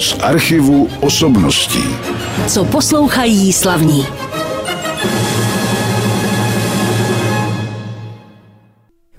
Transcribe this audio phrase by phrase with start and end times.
[0.00, 1.84] z archivu osobností.
[2.46, 4.06] Co poslouchají slavní.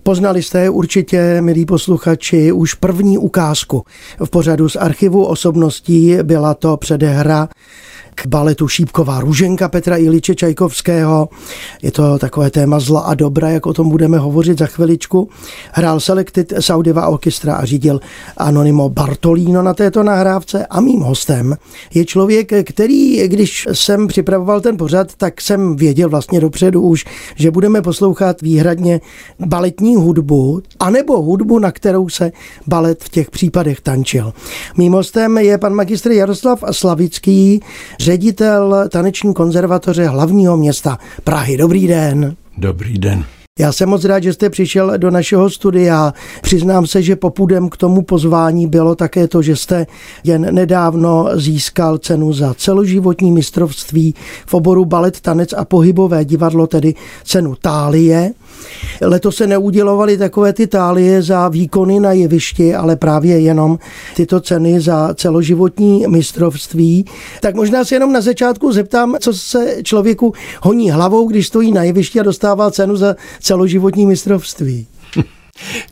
[0.04, 3.84] Poznali jste určitě, milí posluchači, už první ukázku
[4.26, 6.18] v pořadu z archivu osobností.
[6.24, 7.50] Byla to předehra
[8.16, 11.30] k baletu Šípková růženka Petra Iliče Čajkovského.
[11.82, 15.30] Je to takové téma zla a dobra, jak o tom budeme hovořit za chviličku.
[15.72, 18.00] Hrál Selected Saudiva Orchestra a řídil
[18.38, 21.58] Anonimo Bartolino na této nahrávce a mým hostem
[21.94, 27.06] je člověk, který, když jsem připravoval ten pořad, tak jsem věděl vlastně dopředu už,
[27.36, 29.02] že budeme poslouchat výhradně
[29.46, 32.32] baletní hudbu, anebo hudbu, na kterou se
[32.68, 34.34] balet v těch případech tančil.
[34.78, 37.62] Mým hostem je pan magistr Jaroslav Slavický,
[38.02, 41.58] ředitel taneční konzervatoře hlavního města Prahy.
[41.58, 42.36] Dobrý den.
[42.58, 43.26] Dobrý den.
[43.60, 46.14] Já jsem moc rád, že jste přišel do našeho studia.
[46.42, 49.88] Přiznám se, že popudem k tomu pozvání bylo také to, že jste
[50.24, 56.96] jen nedávno získal cenu za celoživotní mistrovství v oboru balet, tanec a pohybové divadlo, tedy
[57.24, 58.34] cenu Tálie.
[59.02, 63.80] Letos se neudělovaly takové ty tálie za výkony na jevišti, ale právě jenom
[64.16, 67.06] tyto ceny za celoživotní mistrovství.
[67.42, 71.84] Tak možná se jenom na začátku zeptám, co se člověku honí hlavou, když stojí na
[71.84, 74.88] jevišti a dostává cenu za celoživotní mistrovství.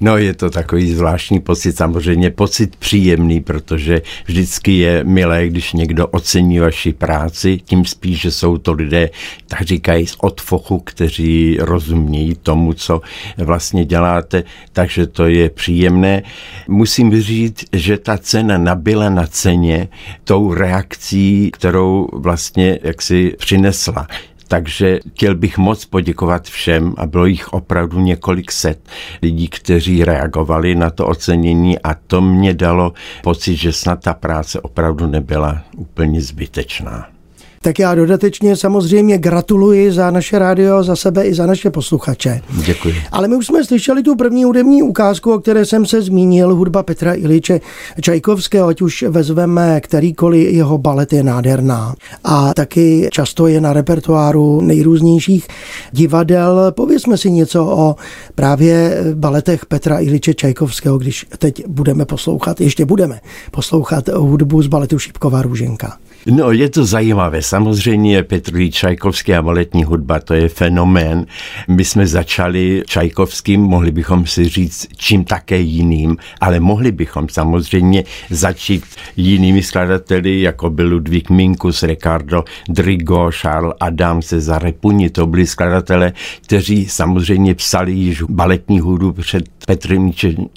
[0.01, 6.07] No je to takový zvláštní pocit, samozřejmě pocit příjemný, protože vždycky je milé, když někdo
[6.07, 9.09] ocení vaši práci, tím spíš, že jsou to lidé,
[9.47, 13.01] tak říkají z odfochu, kteří rozumějí tomu, co
[13.37, 16.23] vlastně děláte, takže to je příjemné.
[16.67, 19.87] Musím říct, že ta cena nabyla na ceně
[20.23, 24.07] tou reakcí, kterou vlastně jaksi přinesla.
[24.49, 28.89] Takže chtěl bych moc poděkovat všem a bylo jich opravdu několik set
[29.21, 34.61] lidí, kteří reagovali na to ocenění a to mě dalo pocit, že snad ta práce
[34.61, 37.18] opravdu nebyla úplně zbytečná.
[37.61, 42.41] Tak já dodatečně samozřejmě gratuluji za naše rádio, za sebe i za naše posluchače.
[42.65, 42.95] Děkuji.
[43.11, 46.83] Ale my už jsme slyšeli tu první hudební ukázku, o které jsem se zmínil, hudba
[46.83, 47.61] Petra Iliče
[48.01, 51.95] Čajkovského, ať už vezmeme kterýkoliv jeho balet je nádherná.
[52.23, 55.47] A taky často je na repertoáru nejrůznějších
[55.91, 56.71] divadel.
[56.71, 57.95] Povězme si něco o
[58.35, 63.19] právě baletech Petra Iliče Čajkovského, když teď budeme poslouchat, ještě budeme
[63.51, 65.97] poslouchat hudbu z baletu Šípková růženka.
[66.25, 67.41] No, je to zajímavé.
[67.41, 71.25] Samozřejmě Petr Čajkovský a baletní hudba, to je fenomén.
[71.67, 78.03] My jsme začali Čajkovským, mohli bychom si říct čím také jiným, ale mohli bychom samozřejmě
[78.29, 78.85] začít
[79.17, 85.09] jinými skladateli, jako byl Ludvík Minkus, Ricardo Drigo, Charles Adam, Cezare Puni.
[85.09, 90.11] To byli skladatelé, kteří samozřejmě psali již baletní hudbu před Petrem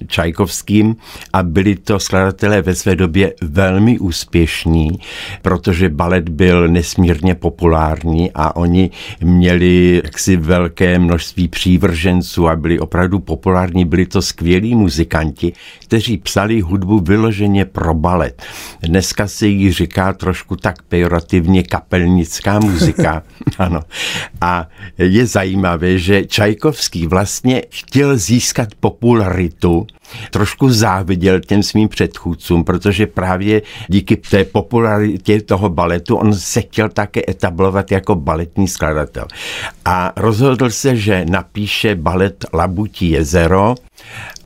[0.06, 0.96] Čajkovským
[1.32, 4.98] a byli to skladatelé ve své době velmi úspěšní,
[5.62, 8.90] protože balet byl nesmírně populární a oni
[9.20, 13.84] měli jaksi velké množství přívrženců a byli opravdu populární.
[13.84, 18.42] Byli to skvělí muzikanti, kteří psali hudbu vyloženě pro balet.
[18.82, 23.22] Dneska se jí říká trošku tak pejorativně kapelnická muzika.
[23.58, 23.80] ano.
[24.40, 24.68] A
[24.98, 29.86] je zajímavé, že Čajkovský vlastně chtěl získat popularitu
[30.30, 36.88] trošku záviděl těm svým předchůdcům, protože právě díky té popularitě toho baletu on se chtěl
[36.88, 39.26] také etablovat jako baletní skladatel.
[39.84, 43.74] A rozhodl se, že napíše balet Labutí jezero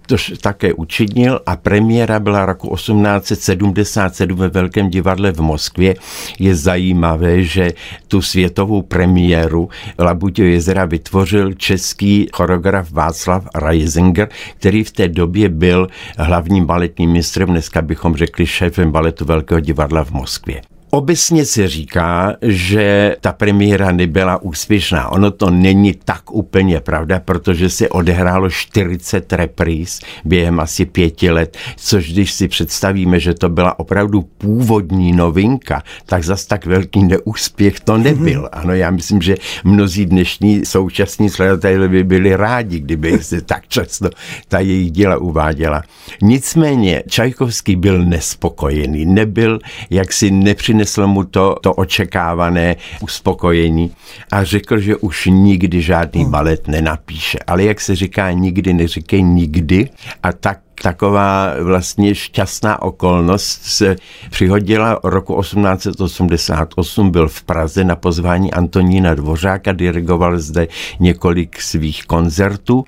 [0.07, 5.95] to také učinil a premiéra byla roku 1877 ve Velkém divadle v Moskvě.
[6.39, 7.71] Je zajímavé, že
[8.09, 9.69] tu světovou premiéru
[9.99, 14.28] Labutě jezera vytvořil český choreograf Václav Reisinger,
[14.59, 15.87] který v té době byl
[16.19, 20.76] hlavním baletním mistrem, dneska bychom řekli šéfem baletu Velkého divadla v Moskvě.
[20.91, 25.09] Obecně se říká, že ta premiéra nebyla úspěšná.
[25.09, 31.57] Ono to není tak úplně pravda, protože se odehrálo 40 repríz během asi pěti let,
[31.77, 37.81] což když si představíme, že to byla opravdu původní novinka, tak zas tak velký neúspěch
[37.81, 38.49] to nebyl.
[38.53, 44.10] Ano, já myslím, že mnozí dnešní současní sledatelé by byli rádi, kdyby se tak často
[44.49, 45.83] ta jejich díla uváděla.
[46.22, 49.59] Nicméně Čajkovský byl nespokojený, nebyl
[49.91, 53.93] jaksi nepřinesl přinesl mu to, to očekávané uspokojení
[54.33, 56.31] a řekl, že už nikdy žádný hmm.
[56.31, 57.39] balet nenapíše.
[57.47, 59.89] Ale jak se říká, nikdy neříkej nikdy
[60.23, 63.97] a tak taková vlastně šťastná okolnost se
[64.31, 70.69] přihodila roku 1888, byl v Praze na pozvání Antonína Dvořáka, dirigoval zde
[71.01, 72.84] několik svých koncertů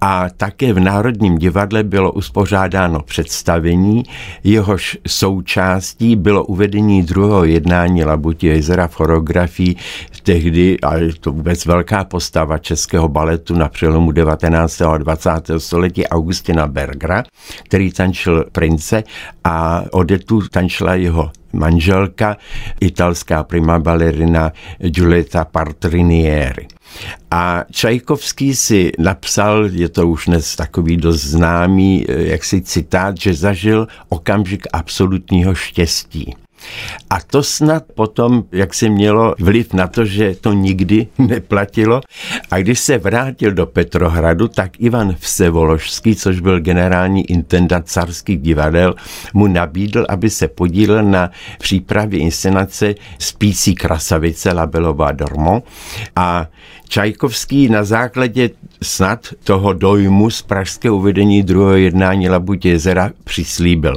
[0.00, 4.02] a také v Národním divadle bylo uspořádáno představení,
[4.44, 9.76] jehož součástí bylo uvedení druhého jednání Labutí jezera v choreografii
[10.22, 14.82] tehdy, a je to vůbec velká postava českého baletu na přelomu 19.
[14.82, 15.30] a 20.
[15.58, 17.24] století Augustina Bergera,
[17.64, 19.04] který tančil prince
[19.44, 22.36] a Odetu tančila jeho manželka,
[22.80, 26.66] italská prima balerina Giulietta Partrinieri.
[27.30, 33.34] A Čajkovský si napsal, je to už dnes takový dost známý, eh, jaksi citát, že
[33.34, 36.45] zažil okamžik absolutního štěstí.
[37.10, 42.00] A to snad potom, jak se mělo vliv na to, že to nikdy neplatilo.
[42.50, 48.94] A když se vrátil do Petrohradu, tak Ivan Vsevoložský, což byl generální intendant carských divadel,
[49.34, 55.62] mu nabídl, aby se podílel na přípravě inscenace Spící krasavice Labelová Dormo.
[56.16, 56.46] A
[56.88, 58.50] Čajkovský na základě
[58.82, 63.96] snad toho dojmu z pražského uvedení druhého jednání Labuť jezera přislíbil.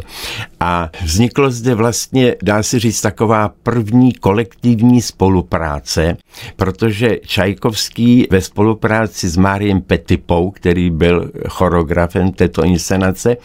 [0.59, 6.18] A vzniklo zde vlastně, dá se říct, taková první kolektivní spolupráce,
[6.56, 13.38] protože Čajkovský ve spolupráci s Máriem Petipou, který byl choreografem této inscenace,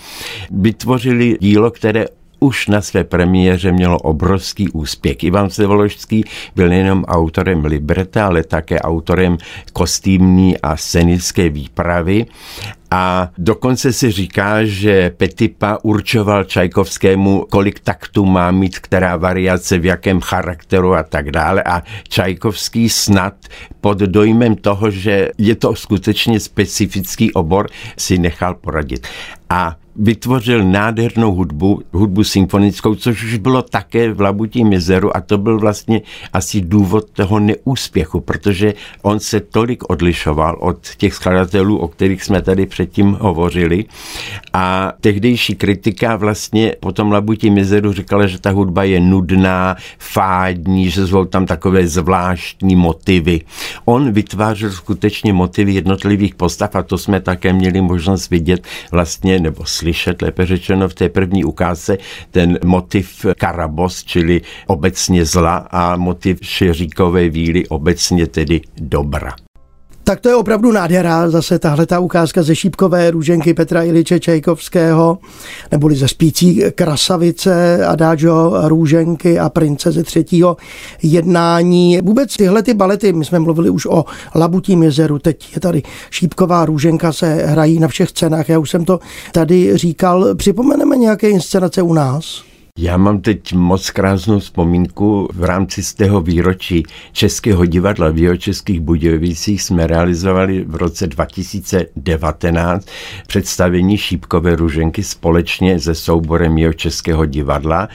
[0.50, 2.06] vytvořili dílo, které
[2.44, 5.25] už na své premiéře mělo obrovský úspěch.
[5.25, 6.25] Ivan Sevoložský
[6.56, 9.38] byl nejenom autorem libreta, ale také autorem
[9.73, 12.26] kostýmní a scenické výpravy
[12.91, 19.85] a dokonce se říká, že Petipa určoval Čajkovskému, kolik taktů má mít, která variace, v
[19.85, 21.62] jakém charakteru a tak dále.
[21.62, 23.35] A Čajkovský snad
[23.81, 27.67] pod dojmem toho, že je to skutečně specifický obor,
[27.99, 29.06] si nechal poradit.
[29.50, 35.38] A vytvořil nádhernou hudbu, hudbu symfonickou, což už bylo také v Labutím jezeru a to
[35.38, 36.02] byl vlastně
[36.32, 42.43] asi důvod toho neúspěchu, protože on se tolik odlišoval od těch skladatelů, o kterých jsme
[42.43, 43.85] tady předtím hovořili
[44.52, 50.90] a tehdejší kritika vlastně po tom Labutím jezeru říkala, že ta hudba je nudná, fádní,
[50.90, 53.40] že jsou tam takové zvláštní motivy.
[53.85, 59.64] On vytvářel skutečně motivy jednotlivých postav a to jsme také měli možnost vidět vlastně nebo
[59.64, 59.83] slyšet,
[60.22, 61.98] lépe řečeno v té první ukázce,
[62.31, 69.44] ten motiv Karabos, čili obecně zla a motiv Šeříkové víly, obecně tedy dobra.
[70.04, 75.18] Tak to je opravdu nádhera, zase tahle ta ukázka ze šípkové růženky Petra Iliče Čajkovského,
[75.72, 80.56] neboli ze spící krasavice, Adagio růženky a prince ze třetího
[81.02, 82.00] jednání.
[82.00, 84.04] Vůbec tyhle ty balety, my jsme mluvili už o
[84.34, 88.84] Labutím jezeru, teď je tady šípková růženka, se hrají na všech cenách, já už jsem
[88.84, 88.98] to
[89.32, 90.34] tady říkal.
[90.34, 92.53] Připomeneme nějaké inscenace u nás?
[92.79, 95.29] Já mám teď moc krásnou vzpomínku.
[95.32, 96.82] V rámci z tého výročí
[97.12, 102.88] Českého divadla v jeho českých Budějovicích jsme realizovali v roce 2019
[103.26, 107.88] představení Šípkové ruženky společně se souborem jeho českého divadla.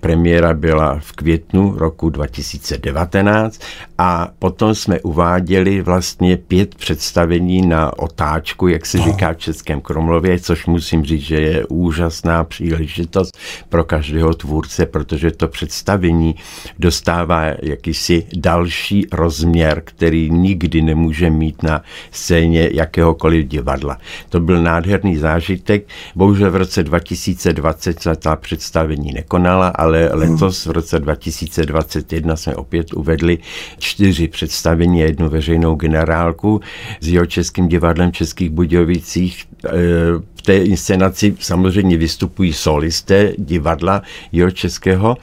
[0.00, 3.60] Premiéra byla v květnu roku 2019
[3.98, 10.38] a potom jsme uváděli vlastně pět představení na otáčku, jak se říká v Českém Kromlově,
[10.40, 13.38] což musím říct, že je úžasná příležitost
[13.68, 16.34] pro každého jeho tvůrce, protože to představení
[16.78, 23.98] dostává jakýsi další rozměr, který nikdy nemůže mít na scéně jakéhokoliv divadla.
[24.28, 25.88] To byl nádherný zážitek.
[26.14, 32.92] Bohužel v roce 2020 se ta představení nekonala, ale letos v roce 2021 jsme opět
[32.92, 33.38] uvedli
[33.78, 36.60] čtyři představení a jednu veřejnou generálku
[37.00, 39.44] s jeho českým divadlem Českých Budějovicích
[40.35, 45.16] v té inscenaci samozřejmě vystupují solisté divadla jeho českého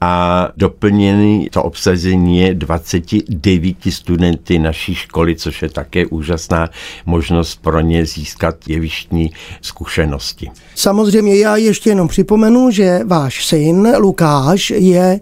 [0.00, 6.70] a doplněný to obsazení je 29 studenty naší školy, což je také úžasná
[7.06, 10.50] možnost pro ně získat jevištní zkušenosti.
[10.74, 15.20] Samozřejmě já ještě jenom připomenu, že váš syn Lukáš je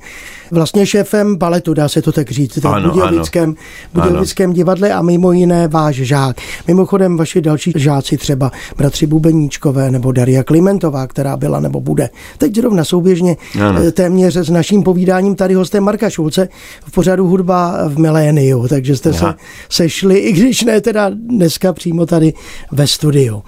[0.50, 3.54] vlastně šéfem baletu, dá se to tak říct, v Budějovickém,
[3.95, 6.37] Budějovickém divadle a mimo jiné váš žák.
[6.66, 12.54] Mimochodem vaši další žáci třeba bratři Bubeníčkové nebo Daria Klimentová, která byla nebo bude teď
[12.54, 13.80] zrovna souběžně ano.
[13.87, 16.49] Eh, téměř s naším povídáním tady hostem Marka Šulce
[16.87, 19.18] v pořadu Hudba v miléniu, takže jste Aha.
[19.18, 19.35] se
[19.68, 22.32] sešli, i když ne teda dneska přímo tady
[22.73, 23.42] ve studiu.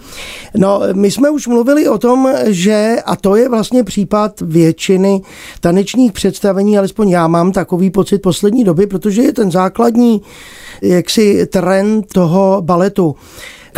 [0.56, 5.20] No, my jsme už mluvili o tom, že, a to je vlastně případ většiny
[5.60, 10.22] tanečních představení, alespoň já mám takový pocit poslední doby, protože je ten základní
[10.82, 13.16] jaksi trend toho baletu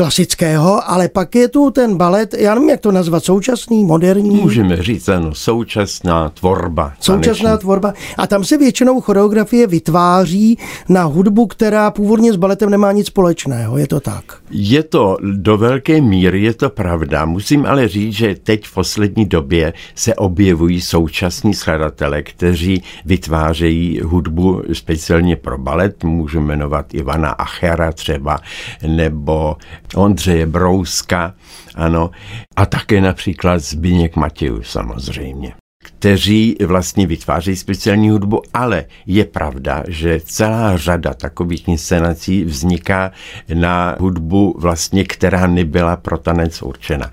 [0.00, 4.36] klasického, ale pak je tu ten balet, já nevím, jak to nazvat, současný, moderní.
[4.36, 6.92] Můžeme říct, ano, současná tvorba.
[7.00, 7.60] Současná taneční.
[7.60, 7.92] tvorba.
[8.18, 13.78] A tam se většinou choreografie vytváří na hudbu, která původně s baletem nemá nic společného,
[13.78, 14.24] je to tak?
[14.50, 17.24] Je to do velké míry, je to pravda.
[17.24, 24.62] Musím ale říct, že teď v poslední době se objevují současní skladatelé, kteří vytvářejí hudbu
[24.72, 26.04] speciálně pro balet.
[26.04, 28.38] Můžu jmenovat Ivana Achera třeba,
[28.86, 29.56] nebo
[29.94, 31.34] Ondřeje Brouska,
[31.74, 32.10] ano,
[32.56, 35.52] a také například Zbigněk Matějů samozřejmě
[36.00, 43.12] kteří vlastně vytváří speciální hudbu, ale je pravda, že celá řada takových inscenací vzniká
[43.54, 47.10] na hudbu vlastně, která nebyla pro tanec určena.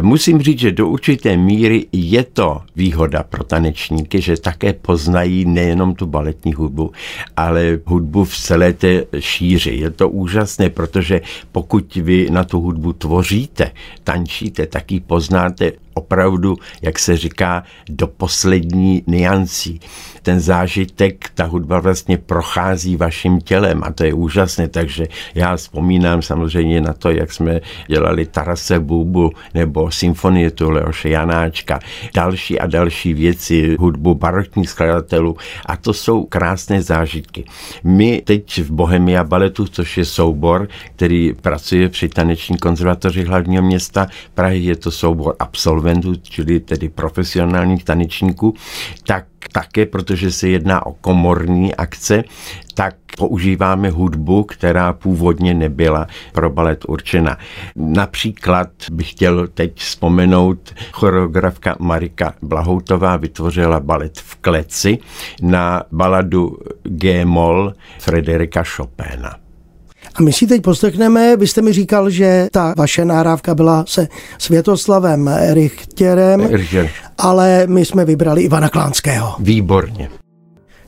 [0.00, 5.94] Musím říct, že do určité míry je to výhoda pro tanečníky, že také poznají nejenom
[5.94, 6.92] tu baletní hudbu,
[7.36, 9.70] ale hudbu v celé té šíři.
[9.70, 11.20] Je to úžasné, protože
[11.52, 13.70] pokud vy na tu hudbu tvoříte,
[14.04, 19.80] tančíte, tak ji poznáte opravdu, jak se říká, do poslední niancí.
[20.22, 26.22] Ten zážitek, ta hudba vlastně prochází vaším tělem a to je úžasné, takže já vzpomínám
[26.22, 31.80] samozřejmě na to, jak jsme dělali Tarase Bubu nebo symfonie tu Leoše Janáčka,
[32.14, 35.36] další a další věci, hudbu barokních skladatelů
[35.66, 37.44] a to jsou krásné zážitky.
[37.84, 44.06] My teď v Bohemia Baletu, což je soubor, který pracuje při taneční konzervatoři hlavního města
[44.34, 45.85] Prahy, je to soubor absolventů,
[46.22, 48.54] čili tedy profesionálních tanečníků,
[49.06, 52.24] tak také, protože se jedná o komorní akce,
[52.74, 57.38] tak používáme hudbu, která původně nebyla pro balet určena.
[57.76, 64.98] Například bych chtěl teď vzpomenout, choreografka Marika Blahoutová vytvořila balet v kleci
[65.42, 69.45] na baladu G-moll Frederika Chopina.
[70.18, 74.08] A my si teď poslechneme, vy jste mi říkal, že ta vaše nahrávka byla se
[74.38, 76.90] Světoslavem Richterem, Richter.
[77.18, 79.34] ale my jsme vybrali Ivana Klánského.
[79.38, 80.08] Výborně.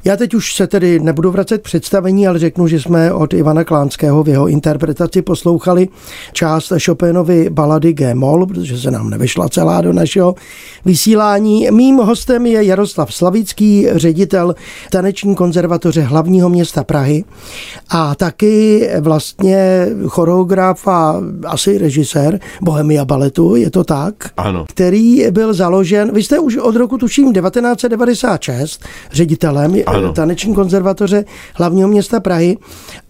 [0.05, 4.23] Já teď už se tedy nebudu vracet představení, ale řeknu, že jsme od Ivana Klánského
[4.23, 5.89] v jeho interpretaci poslouchali
[6.33, 10.35] část Chopinovy balady G-moll, protože se nám nevyšla celá do našeho
[10.85, 11.69] vysílání.
[11.71, 14.55] Mým hostem je Jaroslav Slavický, ředitel
[14.91, 17.25] taneční konzervatoře hlavního města Prahy
[17.91, 24.15] a taky vlastně choreograf a asi režisér Bohemia baletu, je to tak?
[24.37, 24.65] Ano.
[24.69, 30.13] Který byl založen, vy jste už od roku tuším 1996 ředitelem Ano.
[30.13, 32.57] taneční konzervatoře hlavního města Prahy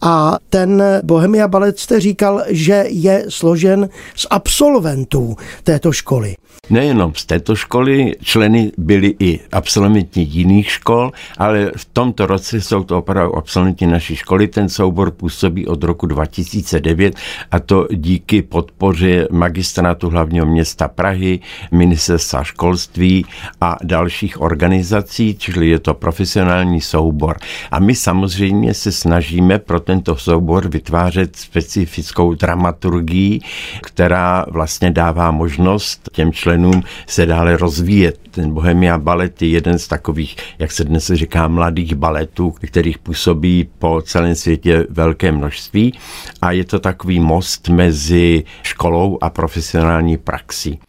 [0.01, 6.35] a ten Bohemia Balet jste říkal, že je složen z absolventů této školy.
[6.71, 12.85] Nejenom z této školy, členy byli i absolventi jiných škol, ale v tomto roce jsou
[12.85, 14.49] to opravdu absolventi naší školy.
[14.49, 17.15] Ten soubor působí od roku 2009
[17.51, 23.27] a to díky podpoře magistrátu hlavního města Prahy, ministerstva školství
[23.61, 27.37] a dalších organizací, čili je to profesionální soubor.
[27.71, 33.41] A my samozřejmě se snažíme pro tento soubor vytvářet specifickou dramaturgii,
[33.83, 38.28] která vlastně dává možnost těm členům se dále rozvíjet.
[38.39, 43.69] Ten Bohemia balet je jeden z takových, jak se dnes říká, mladých baletů, kterých působí
[43.79, 45.99] po celém světě velké množství
[46.43, 50.81] a je to takový most mezi školou a profesionální praxí.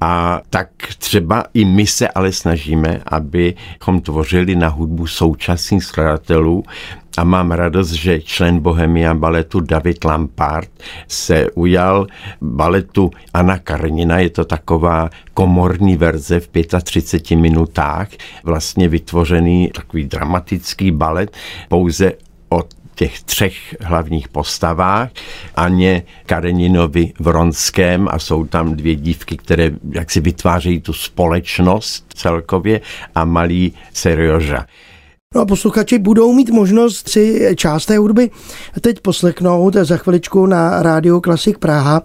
[0.00, 6.64] A tak třeba i my se ale snažíme, abychom tvořili na hudbu současných skladatelů,
[7.16, 10.68] a mám radost, že člen Bohemia baletu David Lampard
[11.08, 12.06] se ujal
[12.40, 14.18] baletu Anna Karnina.
[14.18, 16.48] Je to taková komorní verze v
[16.86, 18.08] 35 minutách,
[18.44, 21.36] vlastně vytvořený takový dramatický balet
[21.68, 22.12] pouze
[22.48, 25.10] od těch třech hlavních postavách,
[25.54, 32.80] Aně Kareninovi Vronském a jsou tam dvě dívky, které jak si vytvářejí tu společnost celkově
[33.14, 34.66] a malý Serioža.
[35.34, 38.30] No a posluchači budou mít možnost si část té hudby
[38.80, 42.02] teď poslechnout za chviličku na rádiu Klasik Praha.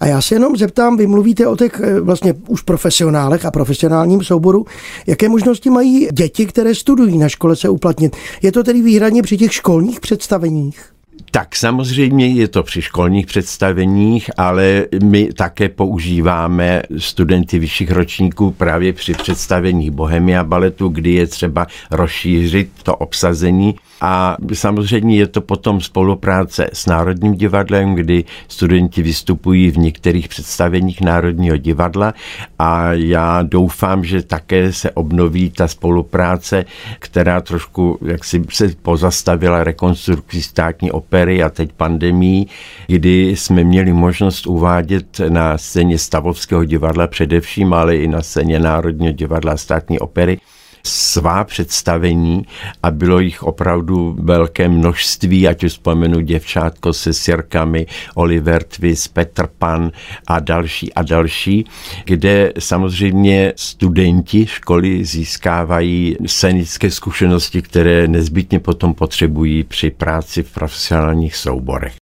[0.00, 4.22] A já se jenom zeptám, vy mluvíte o těch eh, vlastně už profesionálech a profesionálním
[4.22, 4.64] souboru.
[5.06, 8.16] Jaké možnosti mají děti, které studují na škole se uplatnit?
[8.42, 10.99] Je to tedy výhradně při těch školních představeních?
[11.30, 18.92] Tak samozřejmě je to při školních představeních, ale my také používáme studenty vyšších ročníků právě
[18.92, 23.74] při představení Bohemia baletu, kdy je třeba rozšířit to obsazení.
[24.00, 31.00] A samozřejmě je to potom spolupráce s Národním divadlem, kdy studenti vystupují v některých představeních
[31.00, 32.14] Národního divadla.
[32.58, 36.64] A já doufám, že také se obnoví ta spolupráce,
[36.98, 42.46] která trošku jaksi se pozastavila rekonstrukcí státní opery a teď pandemí,
[42.86, 49.12] kdy jsme měli možnost uvádět na scéně Stavovského divadla především, ale i na scéně Národního
[49.12, 50.40] divadla státní opery
[50.84, 52.42] svá představení
[52.82, 59.48] a bylo jich opravdu velké množství, ať už vzpomenu děvčátko se sirkami, Oliver Twist, Petr
[59.58, 59.92] Pan
[60.26, 61.64] a další a další,
[62.04, 71.36] kde samozřejmě studenti školy získávají scénické zkušenosti, které nezbytně potom potřebují při práci v profesionálních
[71.36, 71.99] souborech.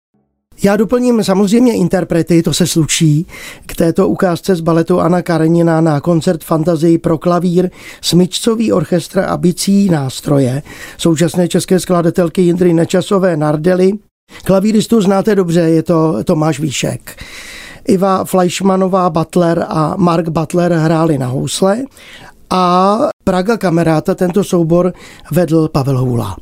[0.65, 3.27] Já doplním samozřejmě interprety, to se slučí
[3.67, 9.37] k této ukázce z baletu Anna Karenina na koncert fantazii pro klavír, smyčcový orchestr a
[9.37, 10.63] bicí nástroje,
[10.99, 13.93] současné české skladatelky Jindry Nečasové Nardely.
[14.45, 17.23] Klavíristu znáte dobře, je to Tomáš Výšek.
[17.89, 21.83] Iva Fleischmanová Butler a Mark Butler hráli na housle
[22.51, 24.93] a Praga kameráta tento soubor
[25.31, 26.37] vedl Pavel Hůla.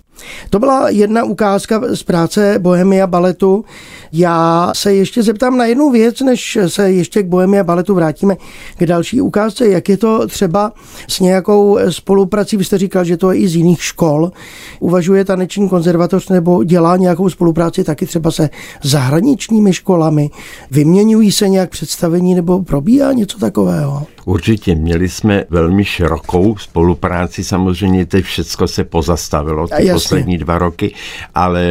[0.50, 3.64] To byla jedna ukázka z práce Bohemia baletu.
[4.12, 8.36] Já se ještě zeptám na jednu věc, než se ještě k Bohemia baletu vrátíme
[8.78, 9.68] k další ukázce.
[9.68, 10.72] Jak je to třeba
[11.08, 12.56] s nějakou spoluprací?
[12.56, 14.32] Vy jste říkal, že to je i z jiných škol.
[14.80, 18.50] Uvažuje taneční konzervatoř nebo dělá nějakou spolupráci taky třeba se
[18.82, 20.30] zahraničními školami?
[20.70, 24.06] Vyměňují se nějak představení nebo probíhá něco takového?
[24.24, 30.94] Určitě, měli jsme velmi širokou spolupráci, samozřejmě teď všechno se pozastavilo ty poslední dva roky,
[31.34, 31.62] ale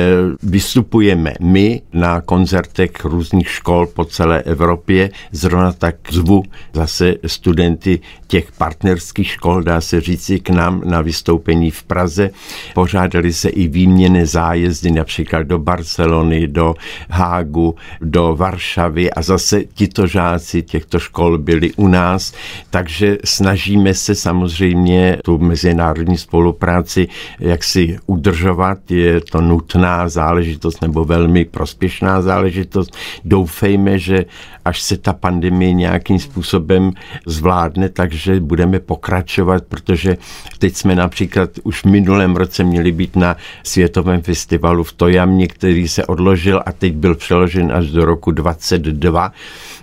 [0.43, 8.51] vystupujeme my na koncertech různých škol po celé Evropě, zrovna tak zvu zase studenty těch
[8.51, 12.29] partnerských škol, dá se říci, k nám na vystoupení v Praze.
[12.73, 16.75] Pořádali se i výměny zájezdy například do Barcelony, do
[17.09, 22.33] Hágu, do Varšavy a zase tito žáci těchto škol byli u nás.
[22.69, 24.88] Takže snažíme se samozřejmě
[25.23, 27.07] tu mezinárodní spolupráci
[27.39, 28.91] jak si udržovat.
[28.91, 32.97] Je to nutná záležitost nebo velmi prospěšná záležitost.
[33.25, 34.25] Doufejme, že
[34.65, 36.91] až se ta pandemie nějakým způsobem
[37.25, 40.17] zvládne, takže budeme pokračovat, protože
[40.59, 45.87] teď jsme například už v minulém roce měli být na světovém festivalu v Tojamě, který
[45.87, 49.31] se odložil a teď byl přeložen až do roku 22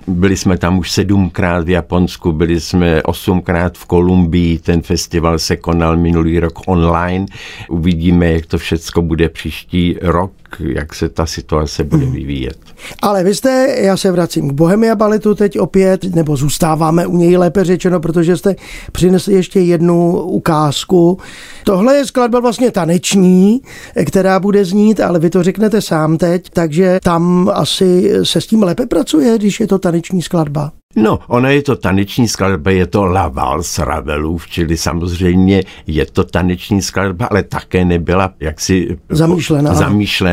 [0.07, 4.96] byli jsme tam už sedmkrát v Japonsku, byli jsme osmkrát v Kolumbii, ten festival
[5.39, 7.27] se konal minulý rok online.
[7.69, 12.15] Uvidíme, jak to všechno bude příští rok, jak se ta situace bude hmm.
[12.15, 12.59] vyvíjet.
[13.03, 17.37] Ale vy jste, já se vracím k Bohemia baletu teď opět, nebo zůstáváme u něj
[17.37, 18.57] lépe řečeno, protože jste
[18.93, 21.19] přinesli ještě jednu ukázku.
[21.65, 23.61] Tohle je skladba vlastně taneční,
[24.07, 28.63] která bude znít, ale vy to řeknete sám teď, takže tam asi se s tím
[28.63, 30.73] lépe pracuje, když je to taneční skladba.
[30.97, 36.25] No, ona je to taneční skladba, je to La Valse Ravelův, čili samozřejmě je to
[36.25, 39.75] taneční skladba, ale také nebyla jaksi zamýšlena,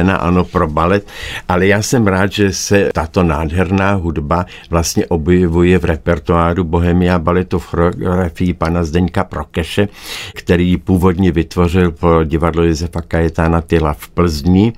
[0.04, 1.08] zamýšlena ano, pro balet,
[1.48, 7.60] ale já jsem rád, že se tato nádherná hudba vlastně objevuje v repertoáru Bohemia baletu
[7.60, 9.88] v choreografii pana Zdeňka Prokeše,
[10.34, 14.74] který původně vytvořil pro divadlo Josefa Kajetána Tyla v Plzni.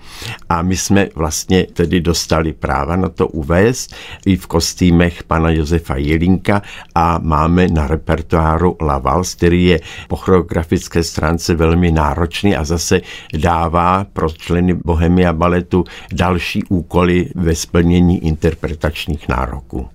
[0.49, 5.95] A my jsme vlastně tedy dostali práva na to uvést i v kostýmech pana Josefa
[5.95, 6.61] Jelinka
[6.95, 13.01] a máme na repertoáru La Vals, který je po choreografické stránce velmi náročný a zase
[13.33, 19.89] dává pro členy Bohemia baletu další úkoly ve splnění interpretačních nároků.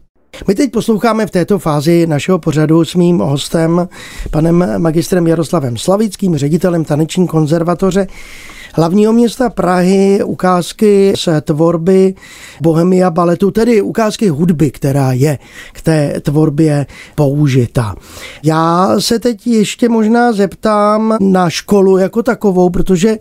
[0.49, 3.89] My teď posloucháme v této fázi našeho pořadu s mým hostem,
[4.31, 8.07] panem magistrem Jaroslavem Slavickým, ředitelem taneční konzervatoře
[8.75, 12.15] hlavního města Prahy, ukázky z tvorby
[12.63, 15.39] Bohemia baletu, tedy ukázky hudby, která je
[15.73, 17.95] k té tvorbě použita.
[18.43, 23.19] Já se teď ještě možná zeptám na školu jako takovou, protože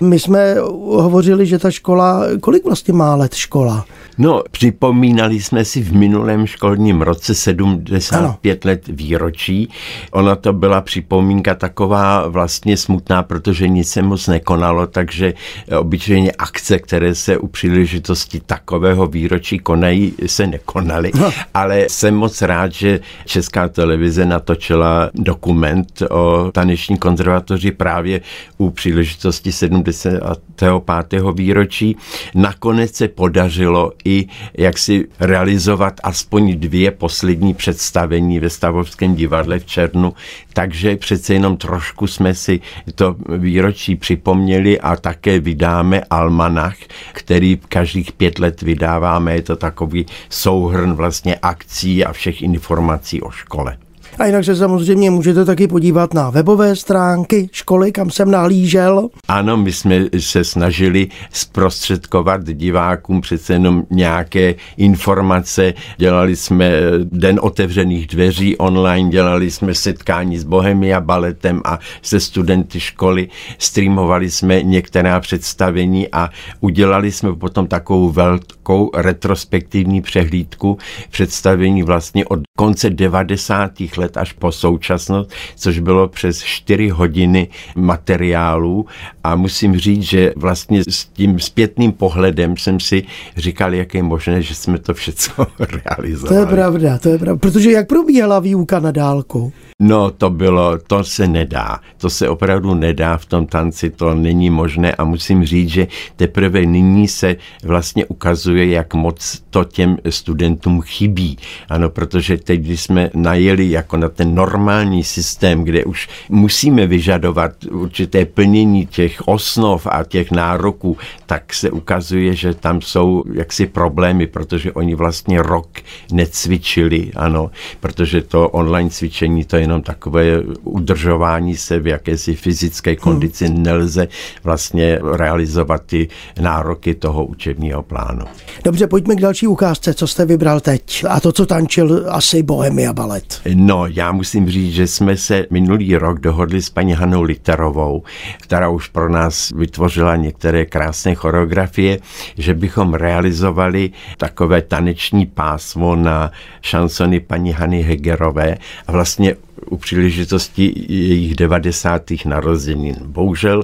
[0.00, 3.86] my jsme hovořili, že ta škola, kolik vlastně má let škola?
[4.22, 8.70] No, připomínali jsme si v minulém školním roce 75 ano.
[8.70, 9.68] let výročí.
[10.10, 15.34] Ona to byla připomínka taková vlastně smutná, protože nic se moc nekonalo, takže
[15.78, 21.10] obyčejně akce, které se u příležitosti takového výročí konají, se nekonaly.
[21.20, 21.30] No.
[21.54, 28.20] Ale jsem moc rád, že Česká televize natočila dokument o taneční konzervatoři právě
[28.58, 31.22] u příležitosti 75.
[31.34, 31.96] výročí.
[32.34, 34.09] Nakonec se podařilo i
[34.58, 40.14] jak si realizovat aspoň dvě poslední představení ve Stavovském divadle v Černu,
[40.52, 42.60] takže přece jenom trošku jsme si
[42.94, 46.76] to výročí připomněli a také vydáme almanach,
[47.12, 49.34] který každých pět let vydáváme.
[49.34, 53.76] Je to takový souhrn vlastně akcí a všech informací o škole.
[54.18, 59.08] A jinak se samozřejmě můžete taky podívat na webové stránky školy, kam jsem nahlížel.
[59.28, 65.74] Ano, my jsme se snažili zprostředkovat divákům přece jenom nějaké informace.
[65.96, 66.70] Dělali jsme
[67.02, 74.30] den otevřených dveří online, dělali jsme setkání s Bohemia baletem a se studenty školy, streamovali
[74.30, 80.78] jsme některá představení a udělali jsme potom takovou velkou retrospektivní přehlídku
[81.10, 83.72] představení vlastně od konce 90.
[84.00, 88.86] let až po současnost, což bylo přes 4 hodiny materiálů
[89.24, 93.02] a musím říct, že vlastně s tím zpětným pohledem jsem si
[93.36, 96.36] říkal, jak je možné, že jsme to všechno realizovali.
[96.36, 99.52] To je pravda, to je pravda, protože jak probíhala výuka na dálku?
[99.82, 101.80] No, to bylo, to se nedá.
[101.98, 105.86] To se opravdu nedá v tom tanci, to není možné a musím říct, že
[106.16, 111.38] teprve nyní se vlastně ukazuje, jak moc to těm studentům chybí.
[111.68, 117.52] Ano, protože teď, když jsme najeli jako na ten normální systém, kde už musíme vyžadovat
[117.70, 124.26] určité plnění těch osnov a těch nároků, tak se ukazuje, že tam jsou jaksi problémy,
[124.26, 125.68] protože oni vlastně rok
[126.12, 127.50] necvičili, ano,
[127.80, 133.62] protože to online cvičení to je jenom takové udržování se v jakési fyzické kondici, hmm.
[133.62, 134.08] nelze
[134.44, 136.08] vlastně realizovat ty
[136.40, 138.24] nároky toho učebního plánu.
[138.64, 141.04] Dobře, pojďme k další ukázce, co jste vybral teď.
[141.08, 143.40] A to, co tančil asi Bohemia Balet.
[143.54, 148.02] No, já musím říct, že jsme se minulý rok dohodli s paní Hanou Literovou,
[148.40, 151.98] která už pro nás vytvořila některé krásné choreografie,
[152.38, 158.56] že bychom realizovali takové taneční pásmo na šansony paní Hany Hegerové.
[158.86, 159.36] A vlastně
[159.66, 162.02] u příležitosti jejich 90.
[162.24, 162.96] narozenin.
[163.04, 163.62] Bohužel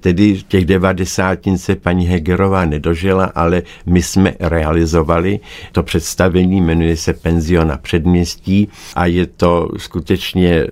[0.00, 1.38] tedy těch 90.
[1.56, 5.40] se paní Hegerová nedožila, ale my jsme realizovali
[5.72, 10.66] to představení, jmenuje se Penziona předměstí a je to skutečně,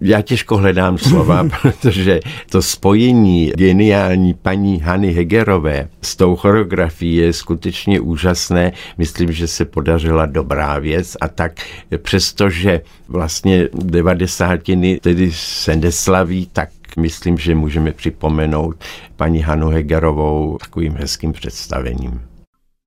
[0.00, 7.32] já těžko hledám slova, protože to spojení geniální paní Hany Hegerové s tou choreografií je
[7.32, 8.72] skutečně úžasné.
[8.98, 11.52] Myslím, že se podařila dobrá věc a tak
[11.98, 18.76] přestože vlastně devadesátiny tedy se neslaví, tak myslím, že můžeme připomenout
[19.16, 22.20] paní Hanu Hegerovou takovým hezkým představením.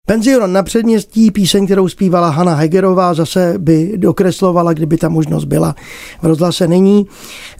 [0.09, 5.75] Penzion na předměstí, píseň, kterou zpívala Hanna Hegerová, zase by dokreslovala, kdyby ta možnost byla.
[6.21, 7.07] V rozhlase není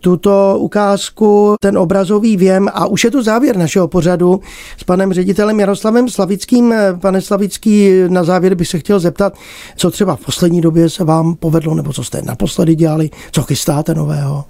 [0.01, 4.39] tuto ukázku, ten obrazový věm a už je tu závěr našeho pořadu
[4.77, 6.73] s panem ředitelem Jaroslavem Slavickým.
[7.01, 9.33] Pane Slavický, na závěr bych se chtěl zeptat,
[9.75, 13.95] co třeba v poslední době se vám povedlo, nebo co jste naposledy dělali, co chystáte
[13.95, 14.45] nového?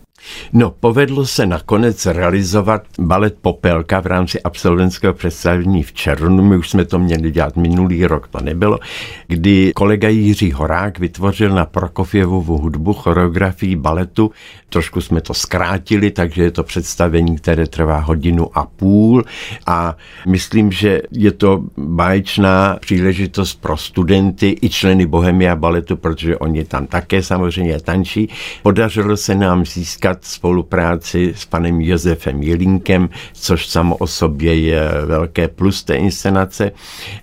[0.54, 6.44] No, povedlo se nakonec realizovat balet Popelka v rámci absolventského představení v červnu.
[6.44, 8.80] My už jsme to měli dělat minulý rok, to nebylo,
[9.28, 14.32] kdy kolega Jiří Horák vytvořil na Prokofjevovu hudbu choreografii baletu.
[14.70, 19.24] Trošku jsme to zkrátili, takže je to představení, které trvá hodinu a půl
[19.66, 19.96] a
[20.28, 26.88] myslím, že je to báječná příležitost pro studenty i členy Bohemia baletu, protože oni tam
[26.88, 28.30] také samozřejmě tančí.
[28.64, 35.48] Podařilo se nám získat spolupráci s panem Josefem Jelínkem, což samo o sobě je velké
[35.48, 36.72] plus té inscenace.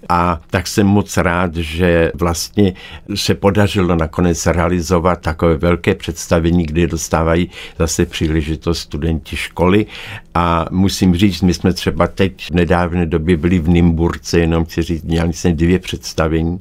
[0.09, 2.73] A tak jsem moc rád, že vlastně
[3.15, 9.87] se podařilo nakonec realizovat takové velké představení, kde dostávají zase příležitost studenti školy.
[10.35, 14.83] A musím říct, my jsme třeba teď v nedávné době byli v Nymburce, jenom chci
[14.83, 16.61] říct, měli jsme dvě představení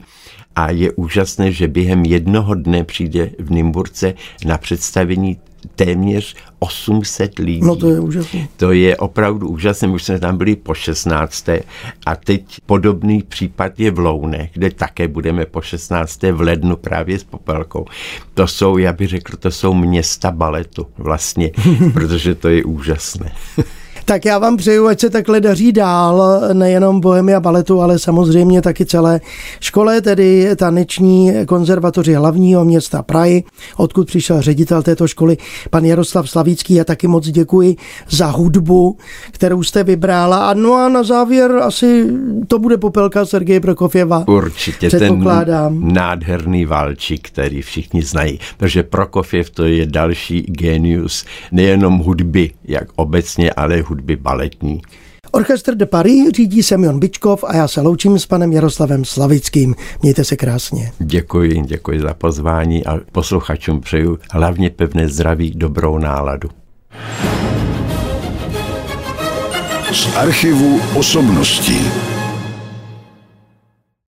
[0.56, 4.14] a je úžasné, že během jednoho dne přijde v Nymburce
[4.46, 5.40] na představení
[5.76, 7.62] téměř 800 lidí.
[7.64, 8.48] No to je úžasné.
[8.58, 11.50] To je opravdu úžasné, už jsme tam byli po 16.
[12.06, 16.24] A teď podobný případ je v Loune, kde také budeme po 16.
[16.24, 17.86] v lednu právě s Popelkou.
[18.34, 21.52] To jsou, já bych řekl, to jsou města baletu vlastně,
[21.94, 23.32] protože to je úžasné.
[24.08, 28.86] Tak já vám přeju, ať se takhle daří dál, nejenom Bohemia baletu, ale samozřejmě taky
[28.86, 29.22] celé
[29.60, 33.44] škole, tedy taneční konzervatoři hlavního města Prahy,
[33.78, 35.38] odkud přišel ředitel této školy,
[35.70, 36.74] pan Jaroslav Slavícký.
[36.74, 37.76] Já taky moc děkuji
[38.10, 38.98] za hudbu,
[39.32, 40.50] kterou jste vybrala.
[40.50, 42.06] A no a na závěr asi
[42.48, 44.24] to bude popelka Sergeje Prokofěva.
[44.28, 45.24] Určitě ten
[45.70, 53.54] nádherný valčík, který všichni znají, protože Prokofěv to je další genius nejenom hudby, jak obecně,
[53.54, 54.82] ale hudby hudby baletní.
[55.32, 59.76] Orchestr de Paris řídí Semyon Bičkov a já se loučím s panem Jaroslavem Slavickým.
[60.02, 60.92] Mějte se krásně.
[61.00, 66.50] Děkuji, děkuji za pozvání a posluchačům přeju hlavně pevné zdraví, dobrou náladu.
[69.92, 71.80] Z archivu osobností.